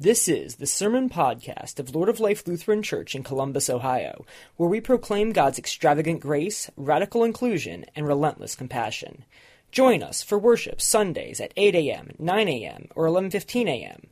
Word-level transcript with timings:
This 0.00 0.28
is 0.28 0.54
the 0.54 0.66
Sermon 0.68 1.10
Podcast 1.10 1.80
of 1.80 1.92
Lord 1.92 2.08
of 2.08 2.20
Life 2.20 2.46
Lutheran 2.46 2.84
Church 2.84 3.16
in 3.16 3.24
Columbus, 3.24 3.68
Ohio, 3.68 4.24
where 4.56 4.68
we 4.68 4.80
proclaim 4.80 5.32
God's 5.32 5.58
extravagant 5.58 6.20
grace, 6.20 6.70
radical 6.76 7.24
inclusion, 7.24 7.84
and 7.96 8.06
relentless 8.06 8.54
compassion. 8.54 9.24
Join 9.72 10.04
us 10.04 10.22
for 10.22 10.38
worship 10.38 10.80
Sundays 10.80 11.40
at 11.40 11.52
8 11.56 11.74
a.m., 11.74 12.12
9 12.16 12.48
a.m., 12.48 12.86
or 12.94 13.06
11:15 13.06 13.68
a.m. 13.68 14.02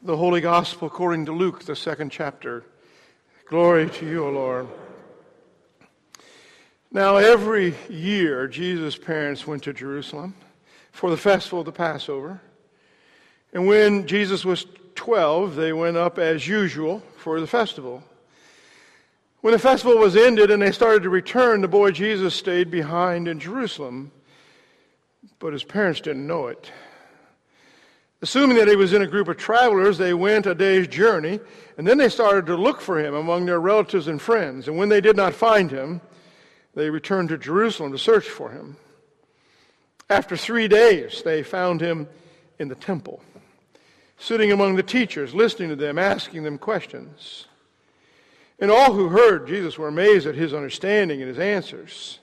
The 0.04 0.18
Holy 0.18 0.42
Gospel 0.42 0.88
according 0.88 1.26
to 1.26 1.32
Luke, 1.32 1.66
the 1.66 1.76
second 1.76 2.12
chapter. 2.12 2.66
Glory 3.48 3.90
to 3.90 4.08
you, 4.08 4.28
O 4.28 4.30
Lord. 4.30 4.68
Now, 6.92 7.18
every 7.18 7.76
year, 7.88 8.48
Jesus' 8.48 8.98
parents 8.98 9.46
went 9.46 9.64
to 9.64 9.74
Jerusalem 9.74 10.34
for 10.92 11.12
the 11.12 11.18
festival 11.18 11.60
of 11.60 11.66
the 11.68 11.72
Passover. 11.72 12.42
And 13.54 13.68
when 13.68 14.08
Jesus 14.08 14.44
was 14.44 14.66
12, 14.96 15.56
they 15.56 15.72
went 15.72 15.98
up 15.98 16.18
as 16.18 16.48
usual 16.48 17.04
for 17.18 17.40
the 17.40 17.46
festival. 17.46 18.04
When 19.42 19.54
the 19.54 19.60
festival 19.60 20.00
was 20.00 20.16
ended 20.16 20.50
and 20.50 20.62
they 20.62 20.72
started 20.72 21.04
to 21.04 21.10
return, 21.10 21.62
the 21.62 21.68
boy 21.68 21.92
Jesus 21.92 22.34
stayed 22.34 22.72
behind 22.72 23.28
in 23.28 23.40
Jerusalem. 23.40 24.12
But 25.38 25.54
his 25.54 25.64
parents 25.64 26.02
didn't 26.02 26.26
know 26.26 26.48
it. 26.48 26.72
Assuming 28.24 28.58
that 28.58 28.68
he 28.68 28.76
was 28.76 28.94
in 28.94 29.04
a 29.04 29.08
group 29.08 29.28
of 29.28 29.38
travelers, 29.38 29.98
they 29.98 30.14
went 30.14 30.48
a 30.48 30.56
day's 30.56 30.88
journey, 30.88 31.40
and 31.78 31.88
then 31.88 32.00
they 32.00 32.10
started 32.10 32.48
to 32.48 32.58
look 32.58 32.82
for 32.82 33.00
him 33.00 33.14
among 33.14 33.46
their 33.46 33.62
relatives 33.62 34.08
and 34.08 34.20
friends. 34.20 34.68
And 34.68 34.76
when 34.76 34.90
they 34.90 35.00
did 35.00 35.16
not 35.16 35.34
find 35.34 35.70
him, 35.72 36.02
they 36.76 36.90
returned 36.90 37.30
to 37.30 37.38
Jerusalem 37.38 37.92
to 37.92 37.98
search 37.98 38.30
for 38.30 38.52
him. 38.52 38.78
After 40.10 40.36
three 40.36 40.68
days, 40.68 41.22
they 41.24 41.44
found 41.44 41.82
him 41.82 42.08
in 42.58 42.68
the 42.68 42.76
temple, 42.76 43.22
sitting 44.18 44.52
among 44.52 44.76
the 44.76 44.84
teachers, 44.84 45.34
listening 45.34 45.70
to 45.70 45.76
them, 45.76 46.00
asking 46.00 46.44
them 46.44 46.58
questions. 46.58 47.46
And 48.60 48.72
all 48.72 48.94
who 48.94 49.10
heard 49.10 49.48
Jesus 49.48 49.78
were 49.78 49.88
amazed 49.88 50.28
at 50.28 50.36
his 50.36 50.54
understanding 50.54 51.22
and 51.22 51.30
his 51.30 51.40
answers. 51.40 52.20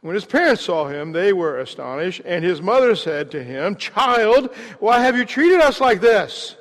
When 0.00 0.14
his 0.14 0.26
parents 0.26 0.62
saw 0.62 0.86
him, 0.86 1.12
they 1.12 1.32
were 1.32 1.58
astonished, 1.58 2.20
and 2.26 2.44
his 2.44 2.60
mother 2.60 2.94
said 2.94 3.30
to 3.30 3.42
him, 3.42 3.74
Child, 3.76 4.54
why 4.78 5.00
have 5.00 5.16
you 5.16 5.24
treated 5.24 5.60
us 5.60 5.80
like 5.80 6.00
this? 6.02 6.56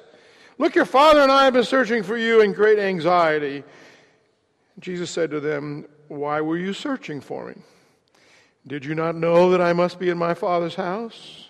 Look, 0.57 0.75
your 0.75 0.85
father 0.85 1.19
and 1.19 1.31
I 1.31 1.43
have 1.43 1.53
been 1.53 1.65
searching 1.65 2.03
for 2.03 2.15
you 2.15 2.41
in 2.41 2.53
great 2.53 2.79
anxiety. 2.79 3.63
Jesus 4.79 5.11
said 5.11 5.29
to 5.31 5.41
them, 5.41 5.85
why 6.17 6.41
were 6.41 6.57
you 6.57 6.73
searching 6.73 7.21
for 7.21 7.47
me? 7.47 7.55
Did 8.65 8.85
you 8.85 8.95
not 8.95 9.15
know 9.15 9.51
that 9.51 9.61
I 9.61 9.73
must 9.73 9.99
be 9.99 10.09
in 10.09 10.17
my 10.17 10.33
Father's 10.33 10.75
house? 10.75 11.47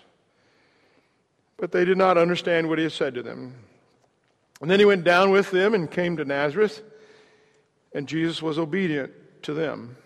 But 1.56 1.70
they 1.70 1.84
did 1.84 1.96
not 1.96 2.18
understand 2.18 2.68
what 2.68 2.78
he 2.78 2.84
had 2.84 2.92
said 2.92 3.14
to 3.14 3.22
them. 3.22 3.54
And 4.60 4.70
then 4.70 4.78
he 4.78 4.84
went 4.84 5.04
down 5.04 5.30
with 5.30 5.50
them 5.50 5.74
and 5.74 5.90
came 5.90 6.16
to 6.16 6.24
Nazareth, 6.24 6.82
and 7.92 8.08
Jesus 8.08 8.42
was 8.42 8.58
obedient 8.58 9.12
to 9.42 9.54
them. 9.54 9.96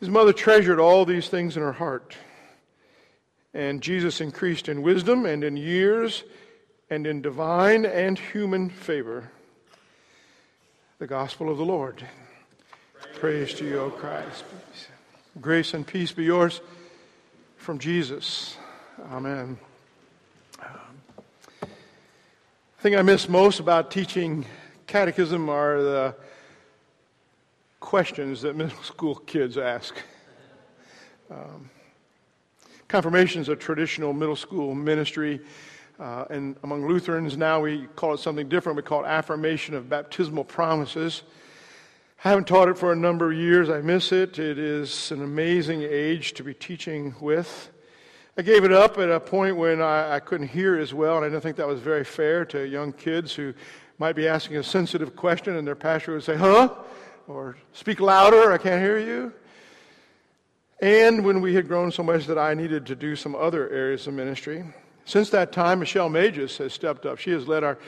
His 0.00 0.08
mother 0.08 0.32
treasured 0.32 0.80
all 0.80 1.04
these 1.04 1.28
things 1.28 1.56
in 1.56 1.62
her 1.62 1.72
heart. 1.72 2.16
And 3.54 3.82
Jesus 3.82 4.20
increased 4.20 4.68
in 4.68 4.82
wisdom 4.82 5.26
and 5.26 5.44
in 5.44 5.56
years 5.56 6.24
and 6.90 7.06
in 7.06 7.22
divine 7.22 7.84
and 7.84 8.18
human 8.18 8.70
favor. 8.70 9.30
The 10.98 11.06
gospel 11.06 11.50
of 11.50 11.58
the 11.58 11.64
Lord. 11.64 12.04
Praise 13.22 13.54
to 13.54 13.64
you, 13.64 13.78
O 13.78 13.88
Christ. 13.88 14.42
Grace 15.40 15.74
and 15.74 15.86
peace 15.86 16.10
be 16.10 16.24
yours 16.24 16.60
from 17.56 17.78
Jesus. 17.78 18.56
Amen. 19.12 19.56
The 21.60 21.68
thing 22.80 22.96
I 22.96 23.02
miss 23.02 23.28
most 23.28 23.60
about 23.60 23.92
teaching 23.92 24.44
catechism 24.88 25.48
are 25.48 25.80
the 25.80 26.16
questions 27.78 28.42
that 28.42 28.56
middle 28.56 28.76
school 28.82 29.14
kids 29.14 29.56
ask. 29.56 29.94
Um, 31.30 31.70
confirmation 32.88 33.40
is 33.40 33.48
a 33.48 33.54
traditional 33.54 34.12
middle 34.12 34.34
school 34.34 34.74
ministry. 34.74 35.38
Uh, 36.00 36.24
and 36.28 36.56
among 36.64 36.88
Lutherans 36.88 37.36
now 37.36 37.60
we 37.60 37.86
call 37.94 38.14
it 38.14 38.18
something 38.18 38.48
different. 38.48 38.74
We 38.74 38.82
call 38.82 39.04
it 39.04 39.06
affirmation 39.06 39.76
of 39.76 39.88
baptismal 39.88 40.42
promises. 40.42 41.22
I 42.24 42.28
haven't 42.28 42.46
taught 42.46 42.68
it 42.68 42.78
for 42.78 42.92
a 42.92 42.96
number 42.96 43.32
of 43.32 43.36
years. 43.36 43.68
I 43.68 43.80
miss 43.80 44.12
it. 44.12 44.38
It 44.38 44.56
is 44.56 45.10
an 45.10 45.24
amazing 45.24 45.82
age 45.82 46.34
to 46.34 46.44
be 46.44 46.54
teaching 46.54 47.16
with. 47.20 47.68
I 48.38 48.42
gave 48.42 48.62
it 48.62 48.72
up 48.72 48.96
at 48.98 49.10
a 49.10 49.18
point 49.18 49.56
when 49.56 49.82
I, 49.82 50.14
I, 50.14 50.20
couldn't 50.20 50.46
hear 50.46 50.78
as 50.78 50.94
well, 50.94 51.16
and 51.16 51.24
I 51.24 51.30
didn't 51.30 51.42
think 51.42 51.56
that 51.56 51.66
was 51.66 51.80
very 51.80 52.04
fair 52.04 52.44
to 52.44 52.64
young 52.64 52.92
kids 52.92 53.34
who 53.34 53.54
might 53.98 54.14
be 54.14 54.28
asking 54.28 54.56
a 54.58 54.62
sensitive 54.62 55.16
question, 55.16 55.56
and 55.56 55.66
their 55.66 55.74
pastor 55.74 56.12
would 56.12 56.22
say, 56.22 56.36
Huh? 56.36 56.72
Or 57.26 57.56
speak 57.72 57.98
louder, 57.98 58.52
I 58.52 58.58
can't 58.58 58.80
hear 58.80 59.00
you. 59.00 59.32
And 60.80 61.24
when 61.24 61.40
we 61.40 61.54
had 61.54 61.66
grown 61.66 61.90
so 61.90 62.04
much 62.04 62.26
that 62.26 62.38
I 62.38 62.54
needed 62.54 62.86
to 62.86 62.94
do 62.94 63.16
some 63.16 63.34
other 63.34 63.68
areas 63.68 64.06
of 64.06 64.14
ministry. 64.14 64.64
Since 65.06 65.30
that 65.30 65.50
time, 65.50 65.80
Michelle 65.80 66.08
Mages 66.08 66.56
has 66.58 66.72
stepped 66.72 67.04
up. 67.04 67.18
She 67.18 67.32
has 67.32 67.48
led 67.48 67.64
our 67.64 67.78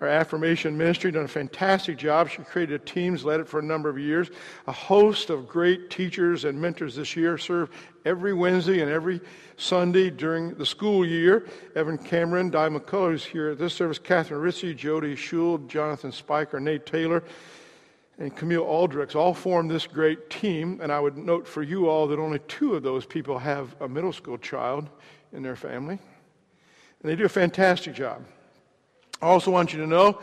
our 0.00 0.08
affirmation 0.08 0.76
ministry, 0.76 1.10
done 1.12 1.24
a 1.24 1.28
fantastic 1.28 1.96
job. 1.96 2.28
She 2.28 2.42
created 2.42 2.80
a 2.80 2.84
teams, 2.84 3.24
led 3.24 3.40
it 3.40 3.48
for 3.48 3.60
a 3.60 3.62
number 3.62 3.88
of 3.88 3.98
years. 3.98 4.30
A 4.66 4.72
host 4.72 5.30
of 5.30 5.48
great 5.48 5.90
teachers 5.90 6.44
and 6.44 6.60
mentors 6.60 6.96
this 6.96 7.16
year 7.16 7.38
serve 7.38 7.70
every 8.04 8.34
Wednesday 8.34 8.80
and 8.80 8.90
every 8.90 9.20
Sunday 9.56 10.10
during 10.10 10.54
the 10.54 10.66
school 10.66 11.06
year. 11.06 11.46
Evan 11.74 11.98
Cameron, 11.98 12.50
Di 12.50 12.68
McCullough, 12.68 13.12
who's 13.12 13.24
here 13.24 13.50
at 13.50 13.58
this 13.58 13.74
service, 13.74 13.98
Catherine 13.98 14.40
Ritchie, 14.40 14.74
Jody 14.74 15.14
Schul, 15.14 15.66
Jonathan 15.68 16.12
Spiker, 16.12 16.58
Nate 16.58 16.86
Taylor, 16.86 17.22
and 18.18 18.34
Camille 18.34 18.62
Aldrich 18.62 19.14
all 19.16 19.34
form 19.34 19.68
this 19.68 19.86
great 19.86 20.28
team. 20.30 20.80
And 20.82 20.92
I 20.92 21.00
would 21.00 21.16
note 21.16 21.46
for 21.46 21.62
you 21.62 21.88
all 21.88 22.06
that 22.08 22.18
only 22.18 22.40
two 22.40 22.74
of 22.74 22.82
those 22.82 23.06
people 23.06 23.38
have 23.38 23.74
a 23.80 23.88
middle 23.88 24.12
school 24.12 24.38
child 24.38 24.88
in 25.32 25.42
their 25.42 25.56
family. 25.56 25.98
And 27.02 27.10
they 27.10 27.16
do 27.16 27.24
a 27.24 27.28
fantastic 27.28 27.94
job. 27.94 28.24
I 29.24 29.26
also 29.28 29.50
want 29.50 29.72
you 29.72 29.78
to 29.78 29.86
know 29.86 30.20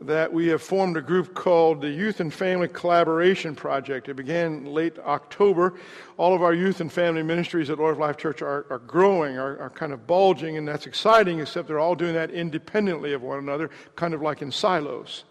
that 0.00 0.32
we 0.32 0.48
have 0.48 0.60
formed 0.60 0.96
a 0.96 1.00
group 1.00 1.34
called 1.34 1.80
the 1.80 1.88
Youth 1.88 2.18
and 2.18 2.34
Family 2.34 2.66
Collaboration 2.66 3.54
Project. 3.54 4.08
It 4.08 4.14
began 4.14 4.64
late 4.64 4.98
October. 4.98 5.74
All 6.16 6.34
of 6.34 6.42
our 6.42 6.52
youth 6.52 6.80
and 6.80 6.90
family 6.90 7.22
ministries 7.22 7.70
at 7.70 7.78
Lord 7.78 7.92
of 7.92 7.98
Life 8.00 8.16
Church 8.16 8.42
are, 8.42 8.66
are 8.70 8.80
growing, 8.80 9.38
are, 9.38 9.56
are 9.56 9.70
kind 9.70 9.92
of 9.92 10.04
bulging, 10.08 10.56
and 10.56 10.66
that's 10.66 10.88
exciting, 10.88 11.38
except 11.38 11.68
they're 11.68 11.78
all 11.78 11.94
doing 11.94 12.14
that 12.14 12.32
independently 12.32 13.12
of 13.12 13.22
one 13.22 13.38
another, 13.38 13.70
kind 13.94 14.14
of 14.14 14.20
like 14.20 14.42
in 14.42 14.50
silos. 14.50 15.22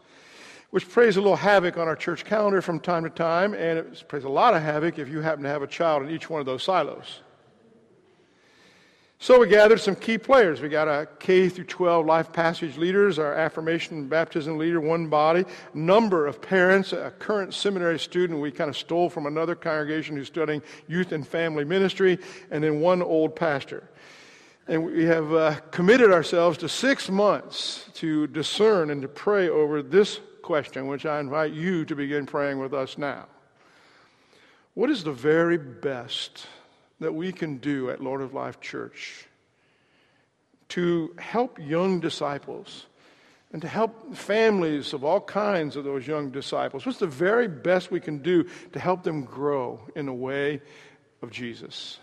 Which 0.69 0.89
plays 0.89 1.17
a 1.17 1.21
little 1.21 1.35
havoc 1.35 1.75
on 1.75 1.89
our 1.89 1.97
church 1.97 2.23
calendar 2.23 2.61
from 2.61 2.79
time 2.79 3.03
to 3.03 3.09
time, 3.09 3.53
and 3.53 3.79
it 3.79 4.07
plays 4.07 4.23
a 4.23 4.29
lot 4.29 4.53
of 4.53 4.61
havoc 4.61 4.97
if 4.97 5.09
you 5.09 5.19
happen 5.19 5.43
to 5.43 5.49
have 5.49 5.61
a 5.61 5.67
child 5.67 6.03
in 6.03 6.09
each 6.09 6.29
one 6.29 6.39
of 6.39 6.45
those 6.45 6.63
silos. 6.63 7.19
So 9.21 9.39
we 9.39 9.47
gathered 9.47 9.79
some 9.79 9.95
key 9.95 10.17
players. 10.17 10.61
We 10.61 10.69
got 10.69 10.87
a 10.87 11.07
K 11.19 11.47
through 11.47 11.65
12 11.65 12.07
life 12.07 12.33
passage 12.33 12.75
leaders, 12.75 13.19
our 13.19 13.35
affirmation 13.35 13.99
and 13.99 14.09
baptism 14.09 14.57
leader, 14.57 14.81
one 14.81 15.09
body, 15.09 15.45
number 15.75 16.25
of 16.25 16.41
parents, 16.41 16.91
a 16.91 17.13
current 17.19 17.53
seminary 17.53 17.99
student 17.99 18.41
we 18.41 18.51
kind 18.51 18.67
of 18.67 18.75
stole 18.75 19.11
from 19.11 19.27
another 19.27 19.53
congregation 19.53 20.17
who's 20.17 20.25
studying 20.25 20.59
youth 20.87 21.11
and 21.11 21.27
family 21.27 21.63
ministry, 21.63 22.17
and 22.49 22.63
then 22.63 22.79
one 22.79 23.03
old 23.03 23.35
pastor. 23.35 23.87
And 24.67 24.85
we 24.85 25.05
have 25.05 25.31
uh, 25.31 25.55
committed 25.69 26.11
ourselves 26.11 26.57
to 26.57 26.67
six 26.67 27.07
months 27.07 27.91
to 27.93 28.25
discern 28.25 28.89
and 28.89 29.03
to 29.03 29.07
pray 29.07 29.49
over 29.49 29.83
this 29.83 30.19
question, 30.41 30.87
which 30.87 31.05
I 31.05 31.19
invite 31.19 31.53
you 31.53 31.85
to 31.85 31.95
begin 31.95 32.25
praying 32.25 32.57
with 32.57 32.73
us 32.73 32.97
now. 32.97 33.27
What 34.73 34.89
is 34.89 35.03
the 35.03 35.13
very 35.13 35.59
best 35.59 36.47
that 37.01 37.13
we 37.13 37.31
can 37.31 37.57
do 37.57 37.89
at 37.89 38.01
Lord 38.01 38.21
of 38.21 38.33
Life 38.33 38.61
Church 38.61 39.25
to 40.69 41.13
help 41.17 41.59
young 41.59 41.99
disciples 41.99 42.85
and 43.51 43.61
to 43.61 43.67
help 43.67 44.15
families 44.15 44.93
of 44.93 45.03
all 45.03 45.19
kinds 45.19 45.75
of 45.75 45.83
those 45.83 46.07
young 46.07 46.29
disciples? 46.29 46.85
What's 46.85 46.99
the 46.99 47.07
very 47.07 47.47
best 47.47 47.91
we 47.91 47.99
can 47.99 48.19
do 48.19 48.45
to 48.71 48.79
help 48.79 49.03
them 49.03 49.23
grow 49.23 49.81
in 49.95 50.05
the 50.05 50.13
way 50.13 50.61
of 51.21 51.31
Jesus? 51.31 51.97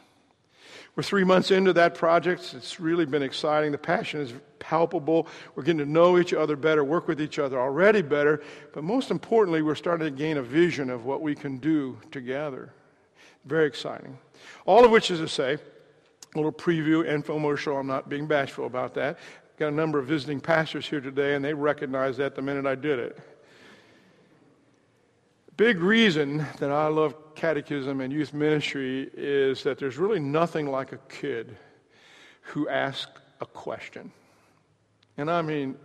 We're 0.97 1.05
three 1.05 1.23
months 1.23 1.53
into 1.53 1.73
that 1.75 1.95
project. 1.95 2.53
It's 2.55 2.81
really 2.81 3.07
been 3.07 3.23
exciting. 3.23 3.71
The 3.71 3.79
passion 3.79 4.21
is 4.21 4.35
palpable. 4.59 5.29
We're 5.55 5.63
getting 5.63 5.79
to 5.79 5.87
know 5.87 6.19
each 6.19 6.35
other 6.35 6.57
better, 6.57 6.83
work 6.83 7.07
with 7.07 7.21
each 7.21 7.39
other 7.39 7.59
already 7.59 8.03
better. 8.03 8.43
But 8.75 8.83
most 8.83 9.13
importantly, 9.13 9.63
we're 9.63 9.77
starting 9.77 10.07
to 10.07 10.11
gain 10.11 10.39
a 10.39 10.43
vision 10.43 10.91
of 10.91 11.05
what 11.05 11.23
we 11.23 11.37
can 11.37 11.59
do 11.59 11.99
together. 12.11 12.73
Very 13.45 13.69
exciting. 13.69 14.19
All 14.67 14.85
of 14.85 14.91
which 14.91 15.11
is 15.11 15.21
to 15.21 15.29
say, 15.29 15.59
a 16.35 16.37
little 16.37 16.53
preview, 16.53 17.05
infomercial. 17.05 17.79
I'm 17.79 17.87
not 17.87 18.09
being 18.09 18.27
bashful 18.27 18.67
about 18.67 18.95
that. 18.95 19.19
Got 19.59 19.69
a 19.69 19.77
number 19.77 19.99
of 19.99 20.07
visiting 20.07 20.41
pastors 20.41 20.87
here 20.87 21.01
today, 21.01 21.35
and 21.35 21.45
they 21.45 21.55
recognized 21.55 22.19
that 22.19 22.37
the 22.37 22.43
minute 22.43 22.67
I 22.67 22.75
did 22.75 22.99
it. 22.99 23.19
big 25.57 25.81
reason 25.81 26.47
that 26.61 26.71
I 26.71 26.87
love 26.87 27.35
catechism 27.35 28.01
and 28.01 28.13
youth 28.13 28.33
ministry 28.33 29.11
is 29.15 29.63
that 29.65 29.79
there's 29.79 29.97
really 29.97 30.21
nothing 30.21 30.71
like 30.71 30.93
a 30.93 30.99
kid 31.09 31.57
who 32.43 32.69
asks 32.69 33.11
a 33.41 33.47
question. 33.47 34.13
And 35.17 35.31
I 35.31 35.43
mean, 35.43 35.77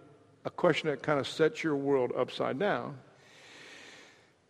a 0.45 0.49
question 0.49 0.89
that 0.89 1.01
kind 1.01 1.19
of 1.19 1.27
sets 1.27 1.63
your 1.63 1.75
world 1.75 2.11
upside 2.15 2.59
down. 2.59 2.97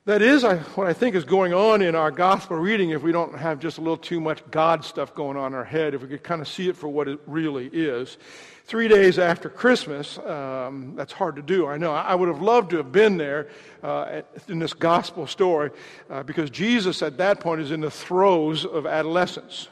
That 0.05 0.21
is 0.21 0.43
what 0.43 0.85
I 0.85 0.91
think 0.91 1.15
is 1.15 1.23
going 1.23 1.53
on 1.53 1.81
in 1.81 1.95
our 1.95 2.11
gospel 2.11 2.57
reading 2.57 2.89
if 2.89 3.01
we 3.01 3.13
don't 3.13 3.37
have 3.37 3.59
just 3.59 3.77
a 3.77 3.81
little 3.81 3.95
too 3.95 4.19
much 4.19 4.43
God 4.51 4.83
stuff 4.83 5.15
going 5.15 5.37
on 5.37 5.53
in 5.53 5.57
our 5.57 5.63
head, 5.63 5.93
if 5.93 6.01
we 6.01 6.09
could 6.09 6.23
kind 6.23 6.41
of 6.41 6.47
see 6.49 6.67
it 6.67 6.75
for 6.75 6.89
what 6.89 7.07
it 7.07 7.21
really 7.25 7.67
is. 7.67 8.17
Three 8.65 8.89
days 8.89 9.17
after 9.17 9.49
Christmas, 9.49 10.17
um, 10.17 10.91
that's 10.97 11.13
hard 11.13 11.37
to 11.37 11.41
do, 11.41 11.67
I 11.67 11.77
know. 11.77 11.93
I 11.93 12.15
would 12.15 12.27
have 12.27 12.41
loved 12.41 12.71
to 12.71 12.77
have 12.77 12.91
been 12.91 13.15
there 13.15 13.47
uh, 13.81 14.23
in 14.49 14.59
this 14.59 14.73
gospel 14.73 15.25
story 15.25 15.71
uh, 16.09 16.21
because 16.21 16.49
Jesus 16.49 17.01
at 17.01 17.17
that 17.19 17.39
point 17.39 17.61
is 17.61 17.71
in 17.71 17.79
the 17.79 17.91
throes 17.91 18.65
of 18.65 18.85
adolescence. 18.85 19.69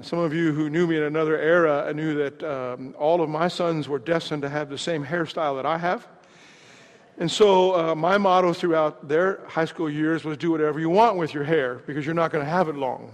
some 0.00 0.18
of 0.18 0.32
you 0.32 0.54
who 0.54 0.70
knew 0.70 0.86
me 0.86 0.96
in 0.96 1.02
another 1.02 1.36
era 1.36 1.92
knew 1.92 2.14
that 2.14 2.42
um, 2.42 2.94
all 2.98 3.20
of 3.20 3.28
my 3.28 3.48
sons 3.48 3.86
were 3.86 3.98
destined 3.98 4.40
to 4.40 4.48
have 4.48 4.70
the 4.70 4.78
same 4.78 5.04
hairstyle 5.04 5.56
that 5.56 5.66
I 5.66 5.76
have. 5.76 6.08
And 7.18 7.30
so 7.30 7.74
uh, 7.74 7.94
my 7.94 8.16
motto 8.16 8.52
throughout 8.52 9.08
their 9.08 9.40
high 9.46 9.64
school 9.64 9.90
years 9.90 10.24
was 10.24 10.38
do 10.38 10.52
whatever 10.52 10.78
you 10.78 10.88
want 10.88 11.16
with 11.16 11.34
your 11.34 11.44
hair 11.44 11.82
because 11.86 12.06
you're 12.06 12.14
not 12.14 12.30
going 12.30 12.44
to 12.44 12.50
have 12.50 12.68
it 12.68 12.76
long. 12.76 13.12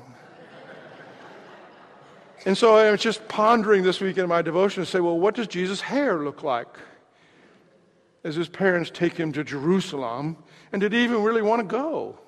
and 2.47 2.57
so 2.57 2.77
I 2.77 2.91
was 2.91 3.01
just 3.01 3.27
pondering 3.29 3.83
this 3.83 4.01
week 4.01 4.19
in 4.19 4.29
my 4.29 4.43
devotion 4.43 4.85
to 4.85 4.91
say, 4.91 5.01
well, 5.01 5.19
what 5.19 5.35
does 5.35 5.47
Jesus' 5.47 5.81
hair 5.81 6.19
look 6.23 6.43
like? 6.43 6.69
As 8.25 8.35
his 8.37 8.49
parents 8.49 8.91
take 8.93 9.17
him 9.17 9.33
to 9.33 9.45
Jerusalem, 9.45 10.37
and 10.73 10.81
did 10.81 10.93
he 10.93 11.03
even 11.05 11.23
really 11.23 11.43
want 11.43 11.61
to 11.61 11.67
go? 11.67 12.19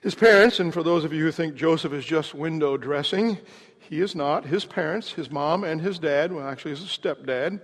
His 0.00 0.14
parents, 0.14 0.60
and 0.60 0.72
for 0.72 0.82
those 0.82 1.04
of 1.04 1.12
you 1.12 1.24
who 1.24 1.30
think 1.30 1.54
Joseph 1.54 1.92
is 1.92 2.06
just 2.06 2.32
window 2.32 2.78
dressing, 2.78 3.36
he 3.78 4.00
is 4.00 4.14
not. 4.14 4.46
His 4.46 4.64
parents, 4.64 5.12
his 5.12 5.30
mom 5.30 5.62
and 5.62 5.78
his 5.78 5.98
dad, 5.98 6.32
well, 6.32 6.48
actually, 6.48 6.70
his 6.70 6.80
stepdad, 6.80 7.60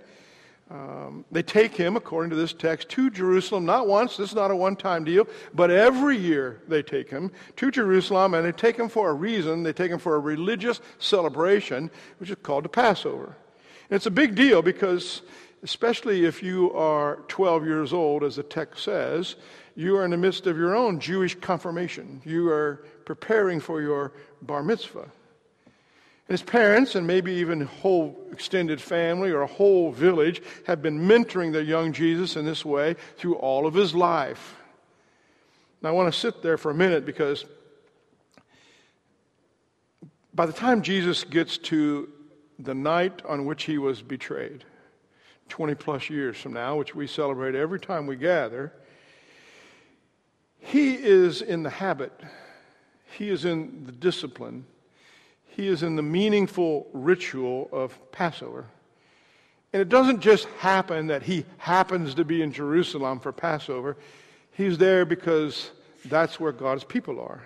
um, 0.69 1.23
they 1.31 1.43
take 1.43 1.75
him, 1.75 1.95
according 1.95 2.29
to 2.31 2.35
this 2.35 2.51
text, 2.51 2.89
to 2.89 3.09
Jerusalem, 3.09 3.65
not 3.65 3.87
once, 3.87 4.17
this 4.17 4.29
is 4.29 4.35
not 4.35 4.51
a 4.51 4.55
one 4.55 4.75
time 4.75 5.05
deal, 5.05 5.25
but 5.53 5.71
every 5.71 6.17
year 6.17 6.61
they 6.67 6.83
take 6.83 7.09
him 7.09 7.31
to 7.55 7.71
Jerusalem, 7.71 8.33
and 8.33 8.45
they 8.45 8.51
take 8.51 8.77
him 8.77 8.89
for 8.89 9.09
a 9.09 9.13
reason. 9.13 9.63
They 9.63 9.71
take 9.71 9.91
him 9.91 9.99
for 9.99 10.15
a 10.15 10.19
religious 10.19 10.81
celebration, 10.99 11.89
which 12.19 12.29
is 12.29 12.37
called 12.43 12.65
the 12.65 12.69
Passover. 12.69 13.37
And 13.89 13.95
it's 13.95 14.07
a 14.07 14.11
big 14.11 14.35
deal 14.35 14.61
because, 14.61 15.21
especially 15.63 16.25
if 16.25 16.43
you 16.43 16.73
are 16.73 17.23
12 17.29 17.65
years 17.65 17.93
old, 17.93 18.25
as 18.25 18.35
the 18.35 18.43
text 18.43 18.83
says, 18.83 19.37
you 19.77 19.95
are 19.95 20.03
in 20.03 20.11
the 20.11 20.17
midst 20.17 20.47
of 20.47 20.57
your 20.57 20.75
own 20.75 20.99
Jewish 20.99 21.35
confirmation. 21.35 22.21
You 22.25 22.49
are 22.49 22.83
preparing 23.05 23.61
for 23.61 23.81
your 23.81 24.11
bar 24.41 24.63
mitzvah. 24.63 25.09
His 26.27 26.41
parents, 26.41 26.95
and 26.95 27.07
maybe 27.07 27.31
even 27.33 27.61
whole 27.61 28.17
extended 28.31 28.81
family 28.81 29.31
or 29.31 29.41
a 29.41 29.47
whole 29.47 29.91
village, 29.91 30.41
have 30.65 30.81
been 30.81 30.99
mentoring 30.99 31.53
their 31.53 31.61
young 31.61 31.93
Jesus 31.93 32.35
in 32.35 32.45
this 32.45 32.65
way 32.65 32.95
through 33.15 33.35
all 33.35 33.65
of 33.65 33.73
his 33.73 33.95
life. 33.95 34.55
Now, 35.81 35.89
I 35.89 35.91
want 35.93 36.13
to 36.13 36.19
sit 36.19 36.41
there 36.41 36.57
for 36.57 36.69
a 36.69 36.75
minute 36.75 37.05
because 37.05 37.45
by 40.33 40.45
the 40.45 40.53
time 40.53 40.81
Jesus 40.81 41.23
gets 41.23 41.57
to 41.59 42.09
the 42.59 42.75
night 42.75 43.21
on 43.25 43.45
which 43.45 43.63
he 43.63 43.77
was 43.77 44.01
betrayed, 44.01 44.65
20 45.47 45.75
plus 45.75 46.09
years 46.09 46.35
from 46.35 46.53
now, 46.53 46.75
which 46.75 46.93
we 46.93 47.07
celebrate 47.07 47.55
every 47.55 47.79
time 47.79 48.05
we 48.05 48.17
gather, 48.17 48.73
he 50.59 50.95
is 50.95 51.41
in 51.41 51.63
the 51.63 51.69
habit, 51.69 52.11
he 53.17 53.29
is 53.29 53.45
in 53.45 53.85
the 53.85 53.93
discipline 53.93 54.65
he 55.57 55.67
is 55.67 55.81
in 55.81 55.95
the 55.95 56.03
meaningful 56.03 56.85
ritual 56.93 57.67
of 57.71 57.99
Passover. 58.11 58.67
And 59.73 59.81
it 59.81 59.89
doesn't 59.89 60.19
just 60.19 60.45
happen 60.59 61.07
that 61.07 61.23
he 61.23 61.45
happens 61.57 62.13
to 62.13 62.23
be 62.23 62.43
in 62.43 62.51
Jerusalem 62.53 63.19
for 63.19 63.31
Passover. 63.31 63.97
He's 64.51 64.77
there 64.77 65.03
because 65.03 65.71
that's 66.05 66.39
where 66.39 66.51
God's 66.51 66.83
people 66.83 67.19
are. 67.19 67.41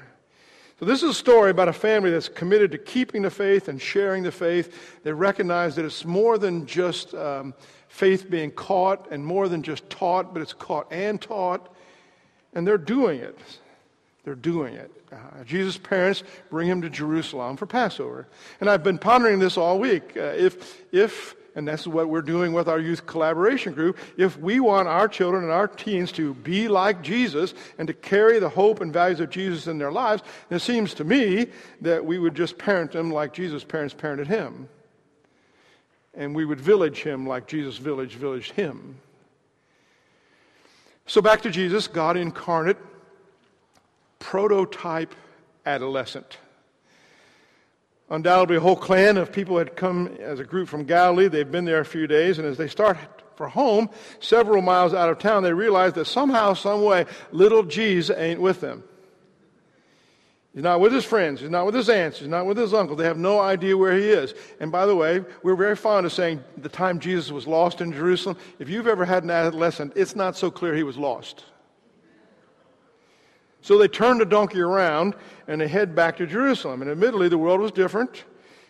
So, 0.77 0.85
this 0.85 1.03
is 1.03 1.11
a 1.11 1.13
story 1.13 1.51
about 1.51 1.69
a 1.69 1.73
family 1.73 2.11
that's 2.11 2.27
committed 2.27 2.71
to 2.71 2.77
keeping 2.77 3.21
the 3.21 3.29
faith 3.29 3.69
and 3.69 3.81
sharing 3.81 4.23
the 4.23 4.31
faith. 4.31 4.99
They 5.03 5.13
recognize 5.13 5.77
that 5.77 5.85
it's 5.85 6.03
more 6.03 6.37
than 6.37 6.65
just 6.65 7.13
um, 7.13 7.53
faith 7.87 8.29
being 8.29 8.51
caught 8.51 9.07
and 9.09 9.25
more 9.25 9.47
than 9.47 9.63
just 9.63 9.89
taught, 9.89 10.33
but 10.33 10.41
it's 10.41 10.53
caught 10.53 10.91
and 10.91 11.21
taught. 11.21 11.73
And 12.53 12.67
they're 12.67 12.77
doing 12.77 13.21
it. 13.21 13.39
They're 14.23 14.35
doing 14.35 14.75
it. 14.75 14.91
Uh, 15.11 15.43
Jesus' 15.43 15.77
parents 15.77 16.23
bring 16.49 16.67
him 16.67 16.81
to 16.83 16.89
Jerusalem 16.89 17.57
for 17.57 17.65
Passover. 17.65 18.27
And 18.59 18.69
I've 18.69 18.83
been 18.83 18.99
pondering 18.99 19.39
this 19.39 19.57
all 19.57 19.79
week. 19.79 20.15
Uh, 20.15 20.33
if, 20.37 20.83
if, 20.91 21.35
and 21.55 21.67
that's 21.67 21.87
what 21.87 22.07
we're 22.07 22.21
doing 22.21 22.53
with 22.53 22.69
our 22.69 22.79
youth 22.79 23.07
collaboration 23.07 23.73
group, 23.73 23.97
if 24.17 24.37
we 24.37 24.59
want 24.59 24.87
our 24.87 25.07
children 25.07 25.43
and 25.43 25.51
our 25.51 25.67
teens 25.67 26.11
to 26.13 26.35
be 26.35 26.67
like 26.67 27.01
Jesus 27.01 27.55
and 27.79 27.87
to 27.87 27.93
carry 27.93 28.37
the 28.37 28.47
hope 28.47 28.79
and 28.79 28.93
values 28.93 29.19
of 29.19 29.31
Jesus 29.31 29.65
in 29.65 29.79
their 29.79 29.91
lives, 29.91 30.21
it 30.51 30.59
seems 30.59 30.93
to 30.95 31.03
me 31.03 31.47
that 31.81 32.05
we 32.05 32.19
would 32.19 32.35
just 32.35 32.59
parent 32.59 32.91
them 32.91 33.11
like 33.11 33.33
Jesus' 33.33 33.63
parents 33.63 33.95
parented 33.95 34.27
him. 34.27 34.69
And 36.13 36.35
we 36.35 36.45
would 36.45 36.61
village 36.61 37.01
him 37.01 37.25
like 37.25 37.47
Jesus 37.47 37.77
village 37.77 38.15
villaged 38.15 38.51
him. 38.51 38.97
So 41.07 41.21
back 41.21 41.41
to 41.41 41.49
Jesus, 41.49 41.87
God 41.87 42.17
incarnate 42.17 42.77
prototype 44.21 45.13
adolescent. 45.65 46.37
Undoubtedly, 48.09 48.57
a 48.57 48.59
whole 48.61 48.75
clan 48.75 49.17
of 49.17 49.31
people 49.31 49.57
had 49.57 49.75
come 49.75 50.07
as 50.19 50.39
a 50.39 50.43
group 50.45 50.69
from 50.69 50.85
Galilee. 50.85 51.27
They've 51.27 51.49
been 51.49 51.65
there 51.65 51.79
a 51.79 51.85
few 51.85 52.07
days, 52.07 52.39
and 52.39 52.47
as 52.47 52.57
they 52.57 52.67
start 52.67 52.97
for 53.35 53.49
home, 53.49 53.89
several 54.19 54.61
miles 54.61 54.93
out 54.93 55.09
of 55.09 55.19
town, 55.19 55.43
they 55.43 55.53
realize 55.53 55.93
that 55.93 56.05
somehow, 56.05 56.53
some 56.53 56.83
way, 56.83 57.05
little 57.31 57.63
Jesus 57.63 58.15
ain't 58.17 58.39
with 58.39 58.61
them. 58.61 58.83
He's 60.53 60.63
not 60.63 60.81
with 60.81 60.91
his 60.91 61.05
friends. 61.05 61.39
He's 61.39 61.49
not 61.49 61.65
with 61.65 61.73
his 61.73 61.89
aunts. 61.89 62.19
He's 62.19 62.27
not 62.27 62.45
with 62.45 62.57
his 62.57 62.73
uncle. 62.73 62.97
They 62.97 63.05
have 63.05 63.17
no 63.17 63.39
idea 63.39 63.77
where 63.77 63.95
he 63.95 64.09
is. 64.09 64.33
And 64.59 64.69
by 64.69 64.85
the 64.85 64.95
way, 64.95 65.23
we're 65.43 65.55
very 65.55 65.77
fond 65.77 66.05
of 66.05 66.11
saying 66.11 66.43
the 66.57 66.67
time 66.67 66.99
Jesus 66.99 67.31
was 67.31 67.47
lost 67.47 67.79
in 67.79 67.93
Jerusalem. 67.93 68.35
If 68.59 68.67
you've 68.67 68.87
ever 68.87 69.05
had 69.05 69.23
an 69.23 69.31
adolescent, 69.31 69.93
it's 69.95 70.15
not 70.15 70.35
so 70.35 70.51
clear 70.51 70.75
he 70.75 70.83
was 70.83 70.97
lost. 70.97 71.45
So 73.61 73.77
they 73.77 73.87
turn 73.87 74.17
the 74.17 74.25
donkey 74.25 74.59
around 74.59 75.15
and 75.47 75.61
they 75.61 75.67
head 75.67 75.95
back 75.95 76.17
to 76.17 76.27
Jerusalem. 76.27 76.81
And 76.81 76.89
admittedly, 76.89 77.29
the 77.29 77.37
world 77.37 77.61
was 77.61 77.71
different. 77.71 78.25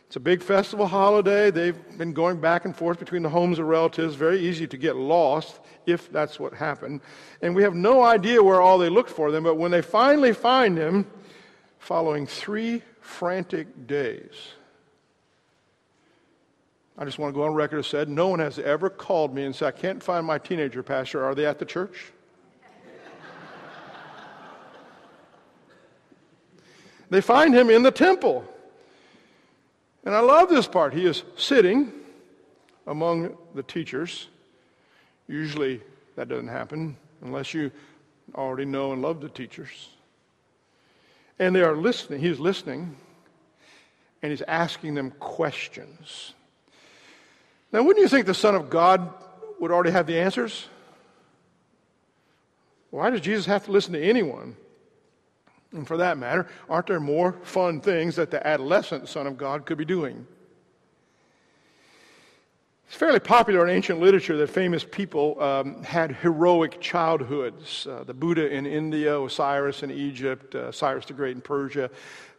It's 0.07 0.17
a 0.17 0.19
big 0.19 0.43
festival 0.43 0.87
holiday. 0.87 1.51
They've 1.51 1.97
been 1.97 2.11
going 2.11 2.41
back 2.41 2.65
and 2.65 2.75
forth 2.75 2.99
between 2.99 3.23
the 3.23 3.29
homes 3.29 3.59
of 3.59 3.67
relatives. 3.67 4.15
Very 4.15 4.39
easy 4.39 4.67
to 4.67 4.77
get 4.77 4.97
lost 4.97 5.61
if 5.85 6.11
that's 6.11 6.37
what 6.37 6.53
happened. 6.53 6.99
And 7.41 7.55
we 7.55 7.63
have 7.63 7.73
no 7.73 8.03
idea 8.03 8.43
where 8.43 8.59
all 8.59 8.77
they 8.77 8.89
looked 8.89 9.09
for 9.09 9.31
them, 9.31 9.43
but 9.45 9.55
when 9.55 9.71
they 9.71 9.81
finally 9.81 10.33
find 10.33 10.77
him, 10.77 11.07
following 11.79 12.27
three 12.27 12.83
frantic 12.99 13.87
days, 13.87 14.33
I 16.97 17.05
just 17.05 17.17
want 17.17 17.33
to 17.33 17.39
go 17.39 17.45
on 17.45 17.53
record 17.53 17.77
and 17.77 17.85
said, 17.85 18.09
no 18.09 18.27
one 18.27 18.39
has 18.39 18.59
ever 18.59 18.89
called 18.89 19.33
me 19.33 19.45
and 19.45 19.55
said, 19.55 19.69
I 19.69 19.71
can't 19.71 20.03
find 20.03 20.25
my 20.25 20.37
teenager, 20.37 20.83
Pastor. 20.83 21.23
Are 21.23 21.33
they 21.33 21.45
at 21.45 21.57
the 21.57 21.65
church? 21.65 22.11
They 27.11 27.19
find 27.19 27.53
him 27.53 27.69
in 27.69 27.83
the 27.83 27.91
temple. 27.91 28.45
And 30.05 30.15
I 30.15 30.21
love 30.21 30.49
this 30.49 30.65
part. 30.65 30.93
He 30.93 31.05
is 31.05 31.23
sitting 31.35 31.91
among 32.87 33.37
the 33.53 33.63
teachers. 33.63 34.29
Usually 35.27 35.81
that 36.15 36.29
doesn't 36.29 36.47
happen 36.47 36.95
unless 37.21 37.53
you 37.53 37.69
already 38.33 38.65
know 38.65 38.93
and 38.93 39.01
love 39.01 39.19
the 39.19 39.27
teachers. 39.27 39.89
And 41.37 41.53
they 41.53 41.61
are 41.61 41.75
listening. 41.75 42.21
He's 42.21 42.39
listening 42.39 42.95
and 44.23 44.31
he's 44.31 44.41
asking 44.43 44.95
them 44.95 45.11
questions. 45.11 46.33
Now, 47.73 47.83
wouldn't 47.83 48.01
you 48.01 48.07
think 48.07 48.25
the 48.25 48.33
Son 48.33 48.55
of 48.55 48.69
God 48.69 49.13
would 49.59 49.71
already 49.71 49.91
have 49.91 50.07
the 50.07 50.17
answers? 50.17 50.67
Why 52.89 53.09
does 53.09 53.21
Jesus 53.21 53.45
have 53.47 53.65
to 53.65 53.71
listen 53.71 53.93
to 53.93 54.01
anyone? 54.01 54.55
And 55.73 55.87
for 55.87 55.97
that 55.97 56.17
matter, 56.17 56.47
aren't 56.69 56.87
there 56.87 56.99
more 56.99 57.33
fun 57.43 57.79
things 57.79 58.15
that 58.17 58.29
the 58.29 58.45
adolescent 58.45 59.07
Son 59.07 59.25
of 59.25 59.37
God 59.37 59.65
could 59.65 59.77
be 59.77 59.85
doing? 59.85 60.27
It's 62.91 62.97
fairly 62.97 63.21
popular 63.21 63.65
in 63.65 63.73
ancient 63.73 64.01
literature 64.01 64.35
that 64.35 64.49
famous 64.49 64.83
people 64.83 65.41
um, 65.41 65.81
had 65.81 66.11
heroic 66.11 66.81
childhoods. 66.81 67.87
Uh, 67.87 68.03
the 68.03 68.13
Buddha 68.13 68.53
in 68.53 68.65
India, 68.65 69.17
Osiris 69.17 69.81
in 69.81 69.91
Egypt, 69.91 70.55
uh, 70.55 70.73
Cyrus 70.73 71.05
the 71.05 71.13
Great 71.13 71.33
in 71.33 71.41
Persia, 71.41 71.89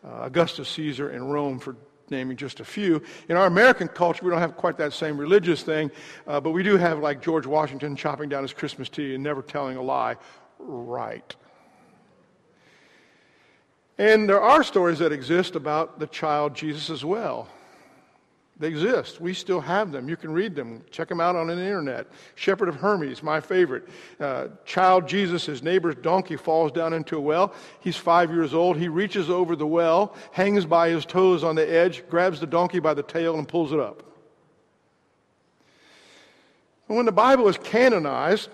uh, 0.04 0.08
Augustus 0.24 0.68
Caesar 0.68 1.12
in 1.12 1.24
Rome 1.24 1.58
for 1.58 1.74
naming 2.10 2.36
just 2.36 2.60
a 2.60 2.66
few. 2.66 3.02
In 3.30 3.36
our 3.38 3.46
American 3.46 3.88
culture, 3.88 4.26
we 4.26 4.30
don't 4.30 4.40
have 4.40 4.58
quite 4.58 4.76
that 4.76 4.92
same 4.92 5.16
religious 5.16 5.62
thing, 5.62 5.90
uh, 6.26 6.38
but 6.38 6.50
we 6.50 6.62
do 6.62 6.76
have 6.76 6.98
like 6.98 7.22
George 7.22 7.46
Washington 7.46 7.96
chopping 7.96 8.28
down 8.28 8.42
his 8.42 8.52
Christmas 8.52 8.90
tree 8.90 9.14
and 9.14 9.24
never 9.24 9.40
telling 9.40 9.78
a 9.78 9.82
lie. 9.82 10.16
Right. 10.58 11.34
And 14.02 14.28
there 14.28 14.40
are 14.40 14.64
stories 14.64 14.98
that 14.98 15.12
exist 15.12 15.54
about 15.54 16.00
the 16.00 16.08
child 16.08 16.56
Jesus 16.56 16.90
as 16.90 17.04
well. 17.04 17.46
They 18.58 18.66
exist. 18.66 19.20
We 19.20 19.32
still 19.32 19.60
have 19.60 19.92
them. 19.92 20.08
You 20.08 20.16
can 20.16 20.32
read 20.32 20.56
them. 20.56 20.82
Check 20.90 21.08
them 21.08 21.20
out 21.20 21.36
on 21.36 21.46
the 21.46 21.52
internet. 21.52 22.08
Shepherd 22.34 22.68
of 22.68 22.74
Hermas, 22.74 23.22
my 23.22 23.38
favorite. 23.38 23.88
Uh, 24.18 24.48
child 24.64 25.06
Jesus, 25.06 25.46
his 25.46 25.62
neighbor's 25.62 25.94
donkey 25.94 26.34
falls 26.34 26.72
down 26.72 26.92
into 26.94 27.16
a 27.16 27.20
well. 27.20 27.54
He's 27.78 27.96
five 27.96 28.32
years 28.32 28.54
old. 28.54 28.76
He 28.76 28.88
reaches 28.88 29.30
over 29.30 29.54
the 29.54 29.68
well, 29.68 30.16
hangs 30.32 30.66
by 30.66 30.88
his 30.88 31.06
toes 31.06 31.44
on 31.44 31.54
the 31.54 31.72
edge, 31.72 32.02
grabs 32.08 32.40
the 32.40 32.46
donkey 32.48 32.80
by 32.80 32.94
the 32.94 33.04
tail, 33.04 33.38
and 33.38 33.46
pulls 33.46 33.72
it 33.72 33.78
up. 33.78 34.02
When 36.88 37.06
the 37.06 37.12
Bible 37.12 37.46
is 37.46 37.56
canonized, 37.56 38.48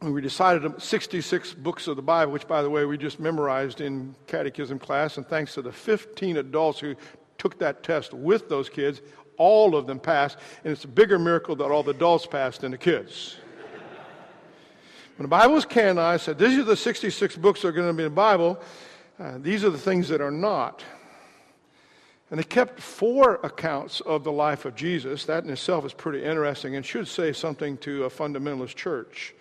we 0.00 0.20
decided 0.20 0.80
66 0.80 1.54
books 1.54 1.88
of 1.88 1.96
the 1.96 2.02
Bible, 2.02 2.32
which, 2.32 2.46
by 2.46 2.62
the 2.62 2.70
way, 2.70 2.84
we 2.84 2.96
just 2.96 3.18
memorized 3.18 3.80
in 3.80 4.14
catechism 4.26 4.78
class, 4.78 5.16
and 5.16 5.26
thanks 5.26 5.54
to 5.54 5.62
the 5.62 5.72
15 5.72 6.36
adults 6.36 6.78
who 6.78 6.94
took 7.36 7.58
that 7.58 7.82
test 7.82 8.14
with 8.14 8.48
those 8.48 8.68
kids, 8.68 9.00
all 9.38 9.74
of 9.74 9.86
them 9.86 9.98
passed, 9.98 10.38
and 10.64 10.72
it's 10.72 10.84
a 10.84 10.88
bigger 10.88 11.18
miracle 11.18 11.56
that 11.56 11.64
all 11.64 11.82
the 11.82 11.90
adults 11.90 12.26
passed 12.26 12.60
than 12.60 12.70
the 12.70 12.78
kids. 12.78 13.36
when 15.16 15.24
the 15.24 15.28
Bible 15.28 15.54
was 15.54 15.64
canonized, 15.64 16.24
said 16.24 16.38
these 16.38 16.58
are 16.58 16.64
the 16.64 16.76
66 16.76 17.36
books 17.36 17.62
that 17.62 17.68
are 17.68 17.72
going 17.72 17.88
to 17.88 17.92
be 17.92 18.04
in 18.04 18.10
the 18.10 18.14
Bible. 18.14 18.60
Uh, 19.18 19.38
these 19.38 19.64
are 19.64 19.70
the 19.70 19.78
things 19.78 20.08
that 20.08 20.20
are 20.20 20.30
not. 20.30 20.84
And 22.30 22.38
they 22.38 22.44
kept 22.44 22.78
four 22.78 23.40
accounts 23.42 24.00
of 24.00 24.22
the 24.22 24.30
life 24.30 24.64
of 24.64 24.76
Jesus. 24.76 25.24
That 25.24 25.44
in 25.44 25.50
itself 25.50 25.84
is 25.84 25.94
pretty 25.94 26.22
interesting 26.22 26.76
and 26.76 26.84
should 26.84 27.08
say 27.08 27.32
something 27.32 27.78
to 27.78 28.04
a 28.04 28.10
fundamentalist 28.10 28.74
church. 28.74 29.34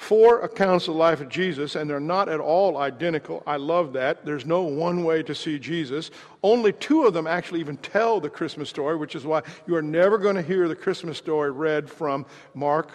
Four 0.00 0.40
accounts 0.40 0.88
of 0.88 0.94
the 0.94 0.98
life 0.98 1.20
of 1.20 1.28
Jesus, 1.28 1.74
and 1.74 1.88
they're 1.88 2.00
not 2.00 2.30
at 2.30 2.40
all 2.40 2.78
identical. 2.78 3.42
I 3.46 3.56
love 3.56 3.92
that. 3.92 4.24
There's 4.24 4.46
no 4.46 4.62
one 4.62 5.04
way 5.04 5.22
to 5.22 5.34
see 5.34 5.58
Jesus. 5.58 6.10
Only 6.42 6.72
two 6.72 7.04
of 7.04 7.12
them 7.12 7.26
actually 7.26 7.60
even 7.60 7.76
tell 7.76 8.18
the 8.18 8.30
Christmas 8.30 8.70
story, 8.70 8.96
which 8.96 9.14
is 9.14 9.26
why 9.26 9.42
you 9.66 9.76
are 9.76 9.82
never 9.82 10.16
going 10.16 10.36
to 10.36 10.42
hear 10.42 10.68
the 10.68 10.74
Christmas 10.74 11.18
story 11.18 11.50
read 11.50 11.90
from 11.90 12.24
Mark 12.54 12.92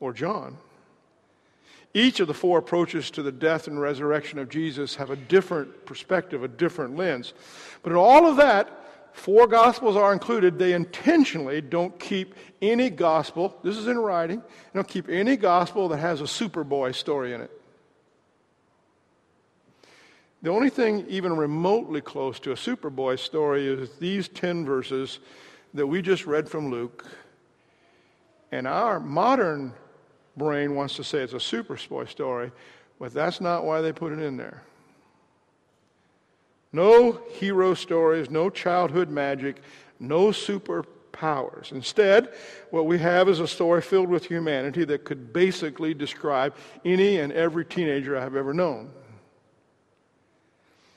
or 0.00 0.12
John. 0.12 0.58
Each 1.94 2.18
of 2.18 2.26
the 2.26 2.34
four 2.34 2.58
approaches 2.58 3.08
to 3.12 3.22
the 3.22 3.30
death 3.30 3.68
and 3.68 3.80
resurrection 3.80 4.40
of 4.40 4.48
Jesus 4.48 4.96
have 4.96 5.10
a 5.10 5.16
different 5.16 5.86
perspective, 5.86 6.42
a 6.42 6.48
different 6.48 6.96
lens. 6.96 7.32
But 7.84 7.92
in 7.92 7.96
all 7.96 8.26
of 8.26 8.36
that, 8.38 8.85
four 9.16 9.46
gospels 9.46 9.96
are 9.96 10.12
included, 10.12 10.58
they 10.58 10.74
intentionally 10.74 11.62
don't 11.62 11.98
keep 11.98 12.34
any 12.60 12.90
gospel, 12.90 13.58
this 13.62 13.76
is 13.76 13.88
in 13.88 13.98
writing, 13.98 14.40
they 14.40 14.74
don't 14.74 14.86
keep 14.86 15.08
any 15.08 15.36
gospel 15.36 15.88
that 15.88 15.96
has 15.96 16.20
a 16.20 16.24
Superboy 16.24 16.94
story 16.94 17.32
in 17.32 17.40
it. 17.40 17.50
The 20.42 20.50
only 20.50 20.68
thing 20.68 21.06
even 21.08 21.34
remotely 21.34 22.02
close 22.02 22.38
to 22.40 22.52
a 22.52 22.56
Superboy 22.56 23.18
story 23.18 23.66
is 23.66 23.88
these 23.98 24.28
10 24.28 24.66
verses 24.66 25.18
that 25.72 25.86
we 25.86 26.02
just 26.02 26.26
read 26.26 26.48
from 26.48 26.70
Luke. 26.70 27.04
And 28.52 28.68
our 28.68 29.00
modern 29.00 29.72
brain 30.36 30.74
wants 30.74 30.94
to 30.96 31.04
say 31.04 31.20
it's 31.20 31.32
a 31.32 31.36
Superboy 31.36 32.08
story, 32.08 32.52
but 33.00 33.14
that's 33.14 33.40
not 33.40 33.64
why 33.64 33.80
they 33.80 33.92
put 33.92 34.12
it 34.12 34.20
in 34.20 34.36
there. 34.36 34.62
No 36.76 37.22
hero 37.30 37.72
stories, 37.72 38.28
no 38.28 38.50
childhood 38.50 39.08
magic, 39.08 39.62
no 39.98 40.26
superpowers. 40.26 41.72
Instead, 41.72 42.34
what 42.70 42.84
we 42.84 42.98
have 42.98 43.30
is 43.30 43.40
a 43.40 43.48
story 43.48 43.80
filled 43.80 44.10
with 44.10 44.26
humanity 44.26 44.84
that 44.84 45.02
could 45.02 45.32
basically 45.32 45.94
describe 45.94 46.54
any 46.84 47.18
and 47.18 47.32
every 47.32 47.64
teenager 47.64 48.18
I've 48.18 48.36
ever 48.36 48.52
known. 48.52 48.90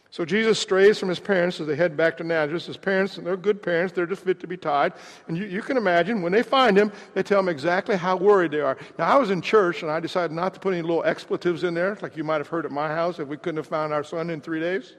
So 0.10 0.26
Jesus 0.26 0.60
strays 0.60 1.00
from 1.00 1.08
his 1.08 1.20
parents 1.22 1.62
as 1.62 1.68
they 1.68 1.78
head 1.78 1.96
back 1.96 2.18
to 2.18 2.26
Nazareth. 2.26 2.66
His 2.66 2.76
parents, 2.76 3.16
they're 3.16 3.38
good 3.38 3.64
parents, 3.64 3.94
they're 3.94 4.06
just 4.06 4.26
fit 4.26 4.42
to 4.42 4.48
be 4.48 4.58
tied. 4.58 4.92
And 5.30 5.38
you, 5.38 5.46
you, 5.46 5.62
can 5.62 5.78
imagine 5.78 6.22
when 6.22 6.34
they 6.34 6.44
find 6.44 6.76
him, 6.76 6.92
they 7.14 7.24
tell 7.24 7.40
him 7.40 7.48
exactly 7.48 7.96
how 7.96 8.18
worried 8.18 8.52
they 8.52 8.60
are. 8.60 8.78
Now, 8.98 9.16
I 9.16 9.16
was 9.16 9.30
in 9.30 9.42
church 9.42 9.82
and 9.82 9.90
I 9.90 10.02
decided 10.02 10.34
not 10.34 10.54
to 10.56 10.60
put 10.60 10.74
any 10.74 10.82
little 10.82 11.06
expletives 11.06 11.64
in 11.64 11.74
there, 11.74 11.98
like 12.02 12.18
you 12.18 12.26
might 12.26 12.40
have 12.40 12.50
heard 12.50 12.66
at 12.66 12.72
my 12.72 12.90
house 12.90 13.18
if 13.20 13.30
we 13.30 13.38
couldn't 13.38 13.58
have 13.58 13.68
found 13.68 13.94
our 13.94 14.04
son 14.04 14.30
in 14.30 14.42
three 14.42 14.60
days. 14.60 14.96